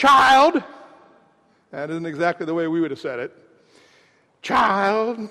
Child. 0.00 0.62
That 1.72 1.90
isn't 1.90 2.06
exactly 2.06 2.46
the 2.46 2.54
way 2.54 2.66
we 2.68 2.80
would 2.80 2.90
have 2.90 2.98
said 2.98 3.18
it. 3.18 3.36
Child, 4.40 5.28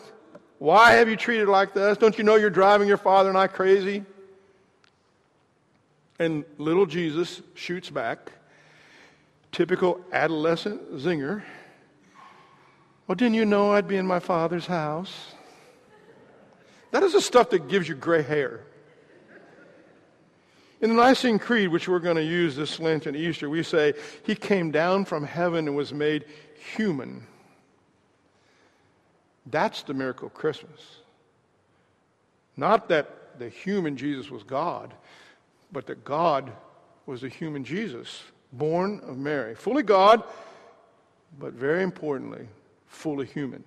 why 0.60 0.92
have 0.92 1.10
you 1.10 1.16
treated 1.16 1.48
like 1.48 1.74
this? 1.74 1.98
Don't 1.98 2.16
you 2.20 2.24
know 2.24 2.36
you're 2.36 2.52
driving 2.52 2.88
your 2.88 2.98
father 2.98 3.30
and 3.30 3.38
I 3.38 3.48
crazy? 3.48 4.06
And 6.20 6.46
little 6.60 6.86
Jesus 6.86 7.42
shoots 7.56 7.90
back. 7.90 8.32
Typical 9.52 10.02
adolescent 10.14 10.98
zinger. 10.98 11.42
Well, 13.08 13.16
didn't 13.16 13.34
you 13.34 13.46
know 13.46 13.72
I'd 13.72 13.88
be 13.88 13.98
in 13.98 14.06
my 14.06 14.20
father's 14.20 14.68
house? 14.68 15.34
That 16.92 17.02
is 17.02 17.14
the 17.14 17.22
stuff 17.22 17.50
that 17.50 17.70
gives 17.70 17.90
you 17.90 17.96
gray 17.96 18.22
hair. 18.22 18.66
In 20.82 20.90
the 20.90 20.96
Nicene 20.96 21.40
Creed, 21.40 21.70
which 21.70 21.90
we're 21.90 22.00
going 22.00 22.16
to 22.16 22.24
use 22.24 22.56
this 22.56 22.80
Lent 22.80 23.06
and 23.06 23.16
Easter, 23.16 23.50
we 23.50 23.64
say, 23.64 23.94
He 24.24 24.34
came 24.34 24.72
down 24.72 25.06
from 25.06 25.26
heaven 25.26 25.68
and 25.68 25.76
was 25.76 25.94
made 25.94 26.26
human. 26.76 27.26
That's 29.46 29.84
the 29.84 29.94
miracle 29.94 30.28
of 30.28 30.34
Christmas. 30.34 30.80
Not 32.56 32.90
that 32.90 33.40
the 33.40 33.50
human 33.50 33.98
Jesus 33.98 34.30
was 34.30 34.44
God, 34.44 34.94
but 35.72 35.86
that 35.88 36.06
God 36.06 36.52
was 37.06 37.24
a 37.24 37.30
human 37.30 37.64
Jesus, 37.64 38.24
born 38.54 39.02
of 39.06 39.18
Mary. 39.18 39.56
Fully 39.56 39.84
God, 39.84 40.24
but 41.40 41.54
very 41.54 41.84
importantly, 41.84 42.48
fully 42.88 43.26
human. 43.26 43.64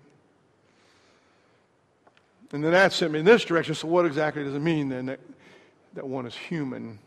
And 2.53 2.63
then 2.63 2.73
that 2.73 2.93
sent 2.93 3.13
me 3.13 3.21
in 3.21 3.25
this 3.25 3.45
direction. 3.45 3.75
So, 3.75 3.89
what 3.89 4.05
exactly 4.05 4.45
does 4.45 4.55
it 4.55 4.61
mean 4.61 4.89
then 4.89 5.07
that 5.07 5.21
that 5.95 6.07
one 6.07 6.27
is 6.27 6.35
human. 6.35 6.99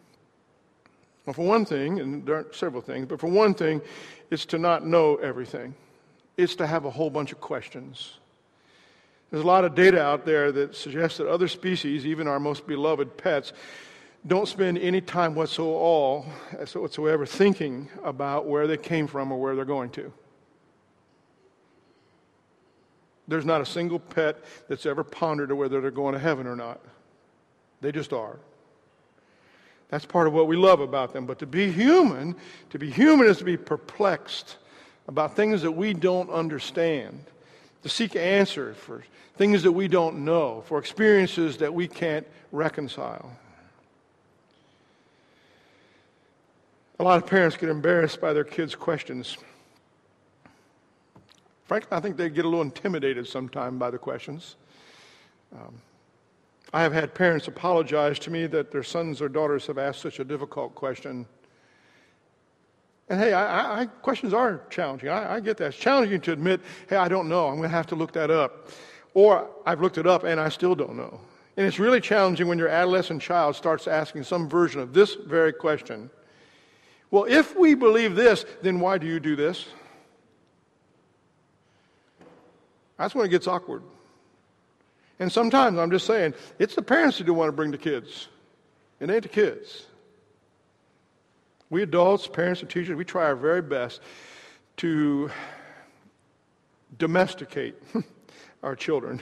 Well, 1.25 1.33
for 1.33 1.45
one 1.45 1.65
thing, 1.65 1.99
and 1.99 2.25
there 2.25 2.35
are 2.35 2.45
several 2.51 2.81
things, 2.81 3.07
but 3.07 3.19
for 3.19 3.27
one 3.27 3.53
thing, 3.53 3.81
it's 4.29 4.45
to 4.47 4.57
not 4.57 4.85
know 4.85 5.15
everything. 5.15 5.73
It's 6.37 6.55
to 6.55 6.67
have 6.67 6.85
a 6.85 6.89
whole 6.89 7.09
bunch 7.09 7.31
of 7.31 7.41
questions. 7.41 8.19
There's 9.31 9.43
a 9.43 9.47
lot 9.47 9.65
of 9.65 9.73
data 9.73 10.01
out 10.01 10.25
there 10.25 10.51
that 10.51 10.75
suggests 10.75 11.17
that 11.17 11.27
other 11.27 11.47
species, 11.47 12.05
even 12.05 12.27
our 12.27 12.39
most 12.39 12.67
beloved 12.67 13.17
pets, 13.17 13.53
don't 14.27 14.47
spend 14.47 14.77
any 14.77 15.01
time 15.01 15.33
whatsoever 15.35 17.25
thinking 17.25 17.89
about 18.03 18.45
where 18.45 18.67
they 18.67 18.77
came 18.77 19.07
from 19.07 19.31
or 19.31 19.39
where 19.39 19.55
they're 19.55 19.65
going 19.65 19.89
to. 19.91 20.11
There's 23.27 23.45
not 23.45 23.61
a 23.61 23.65
single 23.65 23.99
pet 23.99 24.37
that's 24.67 24.85
ever 24.85 25.03
pondered 25.03 25.51
whether 25.51 25.81
they're 25.81 25.89
going 25.89 26.13
to 26.13 26.19
heaven 26.19 26.45
or 26.45 26.55
not. 26.55 26.79
They 27.81 27.91
just 27.91 28.13
are. 28.13 28.37
That's 29.95 30.05
part 30.05 30.27
of 30.27 30.33
what 30.33 30.47
we 30.47 30.57
love 30.57 30.81
about 30.81 31.13
them. 31.13 31.25
But 31.25 31.39
to 31.39 31.45
be 31.45 31.71
human, 31.71 32.35
to 32.71 32.77
be 32.77 32.91
human 32.91 33.27
is 33.27 33.37
to 33.37 33.45
be 33.45 33.55
perplexed 33.55 34.57
about 35.07 35.37
things 35.37 35.61
that 35.61 35.71
we 35.71 35.93
don't 35.93 36.29
understand, 36.29 37.17
to 37.81 37.87
seek 37.87 38.17
answers 38.17 38.75
for 38.75 39.05
things 39.37 39.63
that 39.63 39.71
we 39.71 39.87
don't 39.87 40.25
know, 40.25 40.65
for 40.67 40.79
experiences 40.79 41.55
that 41.59 41.73
we 41.73 41.87
can't 41.87 42.27
reconcile. 42.51 43.31
A 46.99 47.03
lot 47.05 47.23
of 47.23 47.25
parents 47.25 47.55
get 47.55 47.69
embarrassed 47.69 48.19
by 48.19 48.33
their 48.33 48.43
kids' 48.43 48.75
questions. 48.75 49.37
Frankly, 51.63 51.87
I 51.95 52.01
think 52.01 52.17
they 52.17 52.27
get 52.27 52.43
a 52.43 52.49
little 52.49 52.63
intimidated 52.63 53.27
sometimes 53.29 53.79
by 53.79 53.91
the 53.91 53.97
questions. 53.97 54.57
Um, 55.53 55.73
I 56.75 56.81
have 56.81 56.91
had 56.91 57.13
parents 57.13 57.47
apologize 57.47 58.19
to 58.19 58.29
me 58.29 58.47
that 58.47 58.69
their 58.69 58.83
sons 58.83 59.21
or 59.21 59.29
daughters 59.29 59.65
have 59.67 59.77
asked 59.77 60.01
such 60.01 60.19
a 60.19 60.25
difficult 60.25 60.75
question. 60.75 61.25
And 63.07 63.17
hey, 63.17 63.31
I, 63.31 63.83
I, 63.83 63.85
questions 63.85 64.33
are 64.33 64.61
challenging. 64.69 65.07
I, 65.07 65.35
I 65.35 65.39
get 65.39 65.55
that. 65.55 65.67
It's 65.67 65.77
challenging 65.77 66.19
to 66.19 66.33
admit, 66.33 66.59
hey, 66.89 66.97
I 66.97 67.07
don't 67.07 67.29
know. 67.29 67.47
I'm 67.47 67.55
going 67.55 67.69
to 67.69 67.75
have 67.75 67.87
to 67.87 67.95
look 67.95 68.11
that 68.11 68.29
up. 68.29 68.67
Or 69.13 69.47
I've 69.65 69.79
looked 69.79 69.97
it 69.97 70.05
up 70.05 70.25
and 70.25 70.37
I 70.37 70.49
still 70.49 70.75
don't 70.75 70.97
know. 70.97 71.21
And 71.55 71.65
it's 71.65 71.79
really 71.79 72.01
challenging 72.01 72.49
when 72.49 72.57
your 72.57 72.67
adolescent 72.67 73.21
child 73.21 73.55
starts 73.55 73.87
asking 73.87 74.23
some 74.23 74.49
version 74.49 74.81
of 74.81 74.91
this 74.91 75.15
very 75.15 75.53
question. 75.53 76.09
Well, 77.09 77.23
if 77.23 77.55
we 77.55 77.73
believe 77.75 78.15
this, 78.17 78.43
then 78.61 78.81
why 78.81 78.97
do 78.97 79.07
you 79.07 79.21
do 79.21 79.37
this? 79.37 79.65
That's 82.97 83.15
when 83.15 83.25
it 83.25 83.29
gets 83.29 83.47
awkward. 83.47 83.83
And 85.19 85.31
sometimes 85.31 85.77
I'm 85.77 85.91
just 85.91 86.05
saying, 86.05 86.33
it's 86.59 86.75
the 86.75 86.81
parents 86.81 87.17
who 87.17 87.23
do 87.23 87.33
want 87.33 87.49
to 87.49 87.53
bring 87.53 87.71
the 87.71 87.77
kids. 87.77 88.27
It 88.99 89.09
ain't 89.09 89.23
the 89.23 89.29
kids. 89.29 89.85
We 91.69 91.81
adults, 91.81 92.27
parents, 92.27 92.61
and 92.61 92.69
teachers, 92.69 92.95
we 92.95 93.05
try 93.05 93.23
our 93.23 93.35
very 93.35 93.61
best 93.61 94.01
to 94.77 95.29
domesticate 96.97 97.75
our 98.63 98.75
children, 98.75 99.21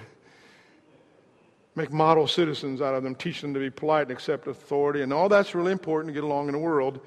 make 1.75 1.91
model 1.91 2.27
citizens 2.27 2.81
out 2.81 2.95
of 2.95 3.03
them, 3.03 3.15
teach 3.15 3.41
them 3.41 3.53
to 3.53 3.59
be 3.59 3.69
polite 3.69 4.03
and 4.03 4.11
accept 4.11 4.47
authority, 4.47 5.01
and 5.01 5.13
all 5.13 5.29
that's 5.29 5.55
really 5.55 5.71
important 5.71 6.09
to 6.09 6.13
get 6.13 6.23
along 6.23 6.47
in 6.47 6.53
the 6.53 6.59
world. 6.59 6.99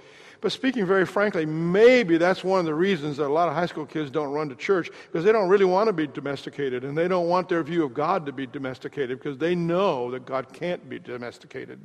But 0.46 0.52
speaking 0.52 0.86
very 0.86 1.04
frankly, 1.06 1.44
maybe 1.44 2.18
that's 2.18 2.44
one 2.44 2.60
of 2.60 2.66
the 2.66 2.74
reasons 2.76 3.16
that 3.16 3.26
a 3.26 3.32
lot 3.32 3.48
of 3.48 3.54
high 3.54 3.66
school 3.66 3.84
kids 3.84 4.12
don't 4.12 4.30
run 4.30 4.48
to 4.48 4.54
church 4.54 4.88
because 5.10 5.24
they 5.24 5.32
don't 5.32 5.48
really 5.48 5.64
want 5.64 5.88
to 5.88 5.92
be 5.92 6.06
domesticated 6.06 6.84
and 6.84 6.96
they 6.96 7.08
don't 7.08 7.26
want 7.26 7.48
their 7.48 7.64
view 7.64 7.82
of 7.82 7.92
God 7.94 8.26
to 8.26 8.32
be 8.32 8.46
domesticated 8.46 9.18
because 9.18 9.38
they 9.38 9.56
know 9.56 10.08
that 10.12 10.24
God 10.24 10.52
can't 10.52 10.88
be 10.88 11.00
domesticated. 11.00 11.80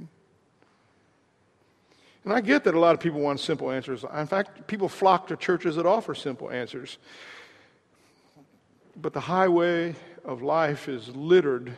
And 2.24 2.32
I 2.32 2.39
get 2.39 2.63
that 2.65 2.75
a 2.75 2.80
lot 2.80 2.94
of 2.94 3.00
people 3.00 3.20
want 3.20 3.39
simple 3.39 3.72
answers. 3.72 4.06
In 4.15 4.27
fact, 4.27 4.68
people 4.68 4.88
flock 4.88 5.25
to 5.30 5.38
churches 5.38 5.77
that 5.77 5.88
offer 5.88 6.13
simple 6.13 6.51
answers. 6.51 7.00
But 8.96 9.13
the 9.13 9.22
highway 9.22 9.96
of 10.24 10.44
life 10.44 10.88
is 10.88 11.08
littered 11.15 11.74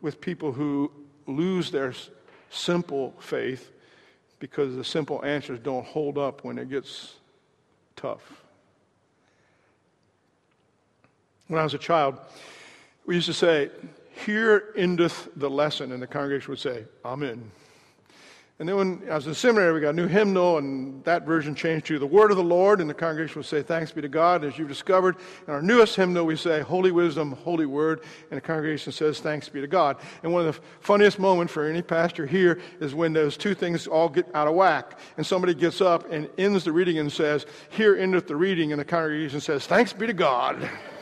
with 0.00 0.20
people 0.20 0.50
who 0.50 0.90
lose 1.28 1.70
their 1.70 1.94
simple 2.50 3.14
faith 3.20 3.70
because 4.38 4.76
the 4.76 4.84
simple 4.84 5.24
answers 5.24 5.58
don't 5.60 5.86
hold 5.86 6.18
up 6.18 6.44
when 6.44 6.58
it 6.58 6.70
gets 6.70 7.14
tough. 7.96 8.44
When 11.48 11.60
I 11.60 11.64
was 11.64 11.74
a 11.74 11.78
child, 11.78 12.18
we 13.06 13.14
used 13.14 13.26
to 13.26 13.34
say, 13.34 13.70
Here 14.24 14.74
endeth 14.76 15.28
the 15.36 15.48
lesson, 15.48 15.92
and 15.92 16.02
the 16.02 16.06
congregation 16.06 16.50
would 16.50 16.58
say, 16.58 16.84
Amen. 17.04 17.50
And 18.60 18.68
then 18.68 18.74
when 18.74 19.02
I 19.08 19.14
was 19.14 19.28
in 19.28 19.34
seminary, 19.34 19.72
we 19.72 19.80
got 19.80 19.90
a 19.90 19.92
new 19.92 20.08
hymnal, 20.08 20.58
and 20.58 21.04
that 21.04 21.24
version 21.24 21.54
changed 21.54 21.86
to 21.86 21.98
the 22.00 22.06
Word 22.08 22.32
of 22.32 22.36
the 22.36 22.42
Lord, 22.42 22.80
and 22.80 22.90
the 22.90 22.94
congregation 22.94 23.38
would 23.38 23.46
say, 23.46 23.62
Thanks 23.62 23.92
be 23.92 24.02
to 24.02 24.08
God. 24.08 24.42
As 24.42 24.58
you've 24.58 24.66
discovered, 24.66 25.14
in 25.46 25.52
our 25.54 25.62
newest 25.62 25.94
hymnal, 25.94 26.26
we 26.26 26.34
say, 26.34 26.60
Holy 26.60 26.90
Wisdom, 26.90 27.30
Holy 27.44 27.66
Word, 27.66 28.00
and 28.32 28.36
the 28.36 28.40
congregation 28.40 28.90
says, 28.90 29.20
Thanks 29.20 29.48
be 29.48 29.60
to 29.60 29.68
God. 29.68 29.98
And 30.24 30.32
one 30.32 30.44
of 30.44 30.56
the 30.56 30.60
funniest 30.80 31.20
moments 31.20 31.52
for 31.52 31.66
any 31.66 31.82
pastor 31.82 32.26
here 32.26 32.60
is 32.80 32.96
when 32.96 33.12
those 33.12 33.36
two 33.36 33.54
things 33.54 33.86
all 33.86 34.08
get 34.08 34.26
out 34.34 34.48
of 34.48 34.54
whack, 34.54 34.98
and 35.16 35.24
somebody 35.24 35.54
gets 35.54 35.80
up 35.80 36.10
and 36.10 36.28
ends 36.36 36.64
the 36.64 36.72
reading 36.72 36.98
and 36.98 37.12
says, 37.12 37.46
Here 37.70 37.96
endeth 37.96 38.26
the 38.26 38.34
reading, 38.34 38.72
and 38.72 38.80
the 38.80 38.84
congregation 38.84 39.40
says, 39.40 39.68
Thanks 39.68 39.92
be 39.92 40.08
to 40.08 40.12
God. 40.12 40.68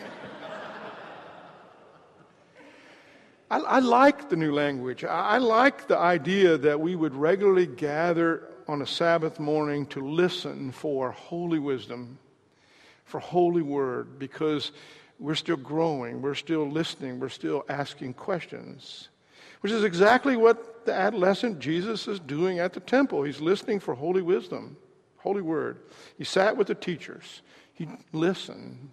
I, 3.50 3.58
I, 3.58 3.78
like 3.78 4.28
the 4.28 4.36
new 4.36 4.52
language. 4.52 5.04
I, 5.04 5.20
I 5.20 5.38
like 5.38 5.86
the 5.86 5.98
idea 5.98 6.58
that 6.58 6.80
we 6.80 6.96
would 6.96 7.14
regularly 7.14 7.66
gather 7.66 8.48
on 8.66 8.82
a 8.82 8.86
Sabbath 8.86 9.38
morning 9.38 9.86
to 9.86 10.00
listen 10.00 10.72
for 10.72 11.12
holy 11.12 11.58
wisdom, 11.58 12.18
for 13.04 13.20
holy 13.20 13.62
word, 13.62 14.18
because 14.18 14.72
we're 15.18 15.36
still 15.36 15.56
growing, 15.56 16.20
we're 16.20 16.34
still 16.34 16.68
listening, 16.68 17.20
we're 17.20 17.28
still 17.28 17.64
asking 17.68 18.14
questions, 18.14 19.08
which 19.60 19.72
is 19.72 19.84
exactly 19.84 20.36
what 20.36 20.84
the 20.84 20.92
adolescent 20.92 21.58
Jesus 21.58 22.08
is 22.08 22.20
doing 22.20 22.58
at 22.58 22.72
the 22.72 22.80
temple. 22.80 23.22
He's 23.22 23.40
listening 23.40 23.80
for 23.80 23.94
holy 23.94 24.22
wisdom, 24.22 24.76
holy 25.18 25.42
word. 25.42 25.78
He 26.18 26.24
sat 26.24 26.56
with 26.56 26.66
the 26.66 26.74
teachers, 26.74 27.42
he 27.74 27.88
listened, 28.12 28.90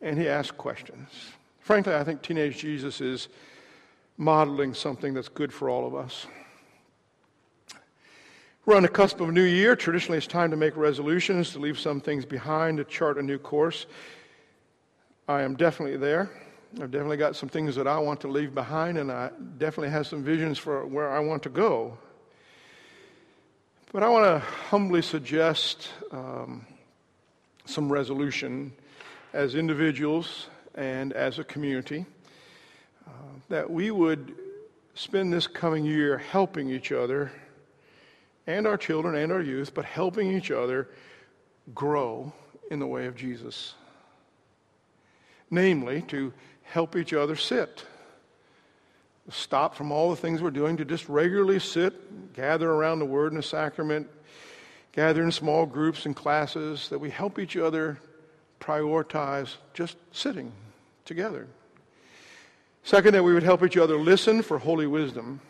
and 0.00 0.18
he 0.18 0.28
asked 0.28 0.56
questions. 0.56 1.08
Frankly, 1.60 1.94
I 1.94 2.02
think 2.02 2.22
teenage 2.22 2.58
Jesus 2.58 3.00
is 3.00 3.28
modeling 4.18 4.74
something 4.74 5.14
that's 5.14 5.28
good 5.28 5.52
for 5.52 5.70
all 5.70 5.86
of 5.86 5.94
us. 5.94 6.26
We're 8.66 8.76
on 8.76 8.82
the 8.82 8.88
cusp 8.88 9.20
of 9.20 9.30
a 9.30 9.32
new 9.32 9.44
year. 9.44 9.76
Traditionally, 9.76 10.18
it's 10.18 10.26
time 10.26 10.50
to 10.50 10.56
make 10.56 10.76
resolutions, 10.76 11.52
to 11.52 11.58
leave 11.58 11.78
some 11.78 12.00
things 12.02 12.26
behind, 12.26 12.76
to 12.78 12.84
chart 12.84 13.16
a 13.16 13.22
new 13.22 13.38
course. 13.38 13.86
I 15.26 15.42
am 15.42 15.56
definitely 15.56 15.96
there. 15.96 16.28
I've 16.74 16.90
definitely 16.90 17.16
got 17.16 17.34
some 17.34 17.48
things 17.48 17.76
that 17.76 17.86
I 17.86 17.98
want 17.98 18.20
to 18.22 18.28
leave 18.28 18.54
behind, 18.54 18.98
and 18.98 19.10
I 19.10 19.30
definitely 19.56 19.90
have 19.90 20.06
some 20.06 20.22
visions 20.22 20.58
for 20.58 20.84
where 20.84 21.10
I 21.10 21.20
want 21.20 21.44
to 21.44 21.48
go. 21.48 21.96
But 23.92 24.02
I 24.02 24.08
want 24.10 24.24
to 24.26 24.38
humbly 24.40 25.00
suggest 25.00 25.88
um, 26.12 26.66
some 27.64 27.90
resolution 27.90 28.72
as 29.32 29.54
individuals 29.54 30.48
and 30.74 31.14
as 31.14 31.38
a 31.38 31.44
community 31.44 32.04
that 33.48 33.70
we 33.70 33.90
would 33.90 34.34
spend 34.94 35.32
this 35.32 35.46
coming 35.46 35.84
year 35.84 36.18
helping 36.18 36.70
each 36.70 36.92
other 36.92 37.30
and 38.46 38.66
our 38.66 38.76
children 38.76 39.14
and 39.14 39.30
our 39.30 39.42
youth, 39.42 39.74
but 39.74 39.84
helping 39.84 40.32
each 40.32 40.50
other 40.50 40.88
grow 41.74 42.32
in 42.70 42.78
the 42.78 42.86
way 42.86 43.06
of 43.06 43.14
Jesus. 43.14 43.74
Namely, 45.50 46.02
to 46.08 46.32
help 46.62 46.96
each 46.96 47.12
other 47.12 47.36
sit. 47.36 47.84
Stop 49.30 49.74
from 49.74 49.92
all 49.92 50.10
the 50.10 50.16
things 50.16 50.40
we're 50.40 50.50
doing 50.50 50.78
to 50.78 50.84
just 50.84 51.08
regularly 51.08 51.58
sit, 51.58 52.32
gather 52.32 52.70
around 52.70 52.98
the 52.98 53.06
Word 53.06 53.32
and 53.32 53.38
the 53.38 53.46
sacrament, 53.46 54.08
gather 54.92 55.22
in 55.22 55.30
small 55.30 55.66
groups 55.66 56.06
and 56.06 56.16
classes, 56.16 56.88
that 56.88 56.98
we 56.98 57.10
help 57.10 57.38
each 57.38 57.56
other 57.56 57.98
prioritize 58.60 59.56
just 59.74 59.96
sitting 60.12 60.52
together. 61.04 61.46
Second, 62.88 63.12
that 63.12 63.22
we 63.22 63.34
would 63.34 63.42
help 63.42 63.62
each 63.62 63.76
other 63.76 63.98
listen 63.98 64.40
for 64.40 64.56
holy 64.56 64.86
wisdom, 64.86 65.42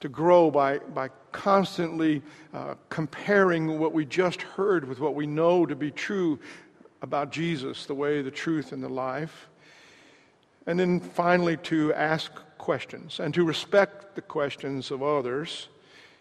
to 0.00 0.08
grow 0.08 0.50
by, 0.50 0.78
by 0.78 1.10
constantly 1.32 2.22
uh, 2.54 2.76
comparing 2.88 3.78
what 3.78 3.92
we 3.92 4.06
just 4.06 4.40
heard 4.40 4.88
with 4.88 5.00
what 5.00 5.14
we 5.14 5.26
know 5.26 5.66
to 5.66 5.76
be 5.76 5.90
true 5.90 6.38
about 7.02 7.30
Jesus, 7.30 7.84
the 7.84 7.94
way, 7.94 8.22
the 8.22 8.30
truth, 8.30 8.72
and 8.72 8.82
the 8.82 8.88
life. 8.88 9.50
And 10.66 10.80
then 10.80 10.98
finally, 10.98 11.58
to 11.58 11.92
ask 11.92 12.32
questions 12.56 13.20
and 13.20 13.34
to 13.34 13.44
respect 13.44 14.14
the 14.14 14.22
questions 14.22 14.90
of 14.90 15.02
others 15.02 15.68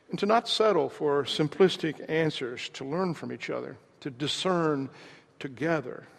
and 0.09 0.19
to 0.19 0.25
not 0.25 0.49
settle 0.49 0.89
for 0.89 1.23
simplistic 1.23 2.09
answers, 2.09 2.67
to 2.73 2.83
learn 2.83 3.13
from 3.13 3.31
each 3.31 3.49
other, 3.49 3.77
to 4.01 4.09
discern 4.09 4.89
together. 5.39 6.09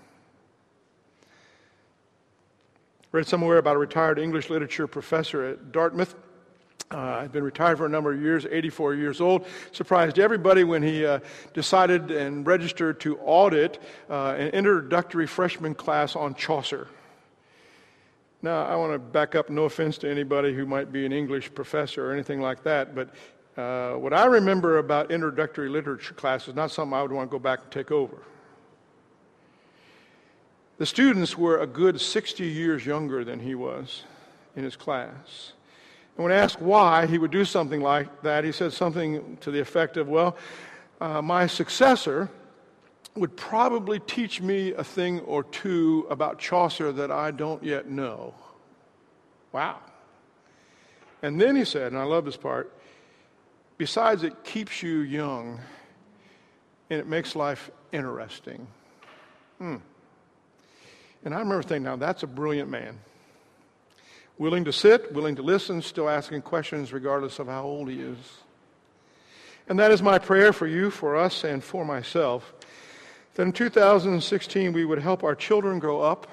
Read 3.12 3.26
somewhere 3.26 3.58
about 3.58 3.74
a 3.74 3.78
retired 3.78 4.20
English 4.20 4.50
literature 4.50 4.86
professor 4.86 5.44
at 5.44 5.72
Dartmouth. 5.72 6.14
Uh, 6.92 7.22
had 7.22 7.32
been 7.32 7.42
retired 7.44 7.78
for 7.78 7.86
a 7.86 7.88
number 7.88 8.12
of 8.12 8.20
years, 8.20 8.46
84 8.50 8.94
years 8.94 9.20
old. 9.20 9.46
Surprised 9.72 10.18
everybody 10.18 10.64
when 10.64 10.82
he 10.82 11.04
uh, 11.04 11.18
decided 11.52 12.10
and 12.10 12.46
registered 12.46 13.00
to 13.00 13.18
audit 13.18 13.80
uh, 14.08 14.34
an 14.38 14.48
introductory 14.48 15.26
freshman 15.26 15.74
class 15.74 16.16
on 16.16 16.34
Chaucer. 16.34 16.88
Now, 18.42 18.64
I 18.64 18.74
want 18.76 18.92
to 18.92 18.98
back 18.98 19.34
up, 19.34 19.50
no 19.50 19.64
offense 19.64 19.98
to 19.98 20.10
anybody 20.10 20.54
who 20.54 20.64
might 20.64 20.92
be 20.92 21.04
an 21.04 21.12
English 21.12 21.52
professor 21.54 22.08
or 22.08 22.12
anything 22.12 22.40
like 22.40 22.62
that, 22.62 22.94
but 22.94 23.10
uh, 23.56 23.94
what 23.94 24.12
I 24.12 24.24
remember 24.26 24.78
about 24.78 25.10
introductory 25.10 25.68
literature 25.68 26.14
classes 26.14 26.48
is 26.48 26.54
not 26.54 26.70
something 26.70 26.96
I 26.96 27.02
would 27.02 27.12
want 27.12 27.28
to 27.28 27.32
go 27.32 27.40
back 27.40 27.62
and 27.62 27.70
take 27.70 27.90
over. 27.90 28.22
The 30.80 30.86
students 30.86 31.36
were 31.36 31.58
a 31.58 31.66
good 31.66 32.00
60 32.00 32.42
years 32.42 32.86
younger 32.86 33.22
than 33.22 33.38
he 33.38 33.54
was 33.54 34.04
in 34.56 34.64
his 34.64 34.76
class. 34.76 35.52
And 36.16 36.24
when 36.24 36.32
asked 36.32 36.58
why 36.58 37.04
he 37.04 37.18
would 37.18 37.30
do 37.30 37.44
something 37.44 37.82
like 37.82 38.22
that, 38.22 38.44
he 38.44 38.52
said 38.52 38.72
something 38.72 39.36
to 39.42 39.50
the 39.50 39.60
effect 39.60 39.98
of, 39.98 40.08
Well, 40.08 40.38
uh, 40.98 41.20
my 41.20 41.46
successor 41.48 42.30
would 43.14 43.36
probably 43.36 43.98
teach 43.98 44.40
me 44.40 44.72
a 44.72 44.82
thing 44.82 45.20
or 45.20 45.44
two 45.44 46.06
about 46.08 46.38
Chaucer 46.38 46.92
that 46.92 47.10
I 47.10 47.30
don't 47.30 47.62
yet 47.62 47.90
know. 47.90 48.32
Wow. 49.52 49.80
And 51.20 51.38
then 51.38 51.56
he 51.56 51.66
said, 51.66 51.92
and 51.92 51.98
I 51.98 52.04
love 52.04 52.24
this 52.24 52.38
part, 52.38 52.74
besides 53.76 54.22
it 54.22 54.44
keeps 54.44 54.82
you 54.82 55.00
young 55.00 55.60
and 56.88 56.98
it 56.98 57.06
makes 57.06 57.36
life 57.36 57.70
interesting. 57.92 58.66
Hmm. 59.58 59.76
And 61.24 61.34
I 61.34 61.38
remember 61.38 61.62
thinking, 61.62 61.84
now 61.84 61.96
that's 61.96 62.22
a 62.22 62.26
brilliant 62.26 62.70
man. 62.70 62.98
Willing 64.38 64.64
to 64.64 64.72
sit, 64.72 65.12
willing 65.12 65.36
to 65.36 65.42
listen, 65.42 65.82
still 65.82 66.08
asking 66.08 66.42
questions 66.42 66.92
regardless 66.92 67.38
of 67.38 67.46
how 67.46 67.64
old 67.64 67.90
he 67.90 68.00
is. 68.00 68.16
And 69.68 69.78
that 69.78 69.90
is 69.90 70.02
my 70.02 70.18
prayer 70.18 70.52
for 70.52 70.66
you, 70.66 70.90
for 70.90 71.16
us, 71.16 71.44
and 71.44 71.62
for 71.62 71.84
myself. 71.84 72.52
That 73.34 73.42
in 73.42 73.52
2016 73.52 74.72
we 74.72 74.84
would 74.84 74.98
help 74.98 75.22
our 75.22 75.34
children 75.34 75.78
grow 75.78 76.00
up 76.00 76.26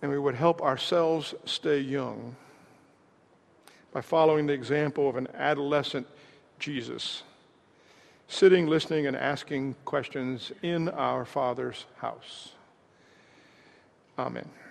and 0.00 0.10
we 0.10 0.18
would 0.18 0.34
help 0.34 0.62
ourselves 0.62 1.34
stay 1.44 1.80
young 1.80 2.36
by 3.92 4.00
following 4.00 4.46
the 4.46 4.52
example 4.52 5.08
of 5.08 5.16
an 5.16 5.28
adolescent 5.34 6.06
Jesus, 6.58 7.22
sitting, 8.28 8.66
listening, 8.66 9.06
and 9.06 9.16
asking 9.16 9.76
questions 9.84 10.52
in 10.62 10.88
our 10.88 11.24
Father's 11.24 11.86
house. 11.96 12.52
Amen. 14.18 14.63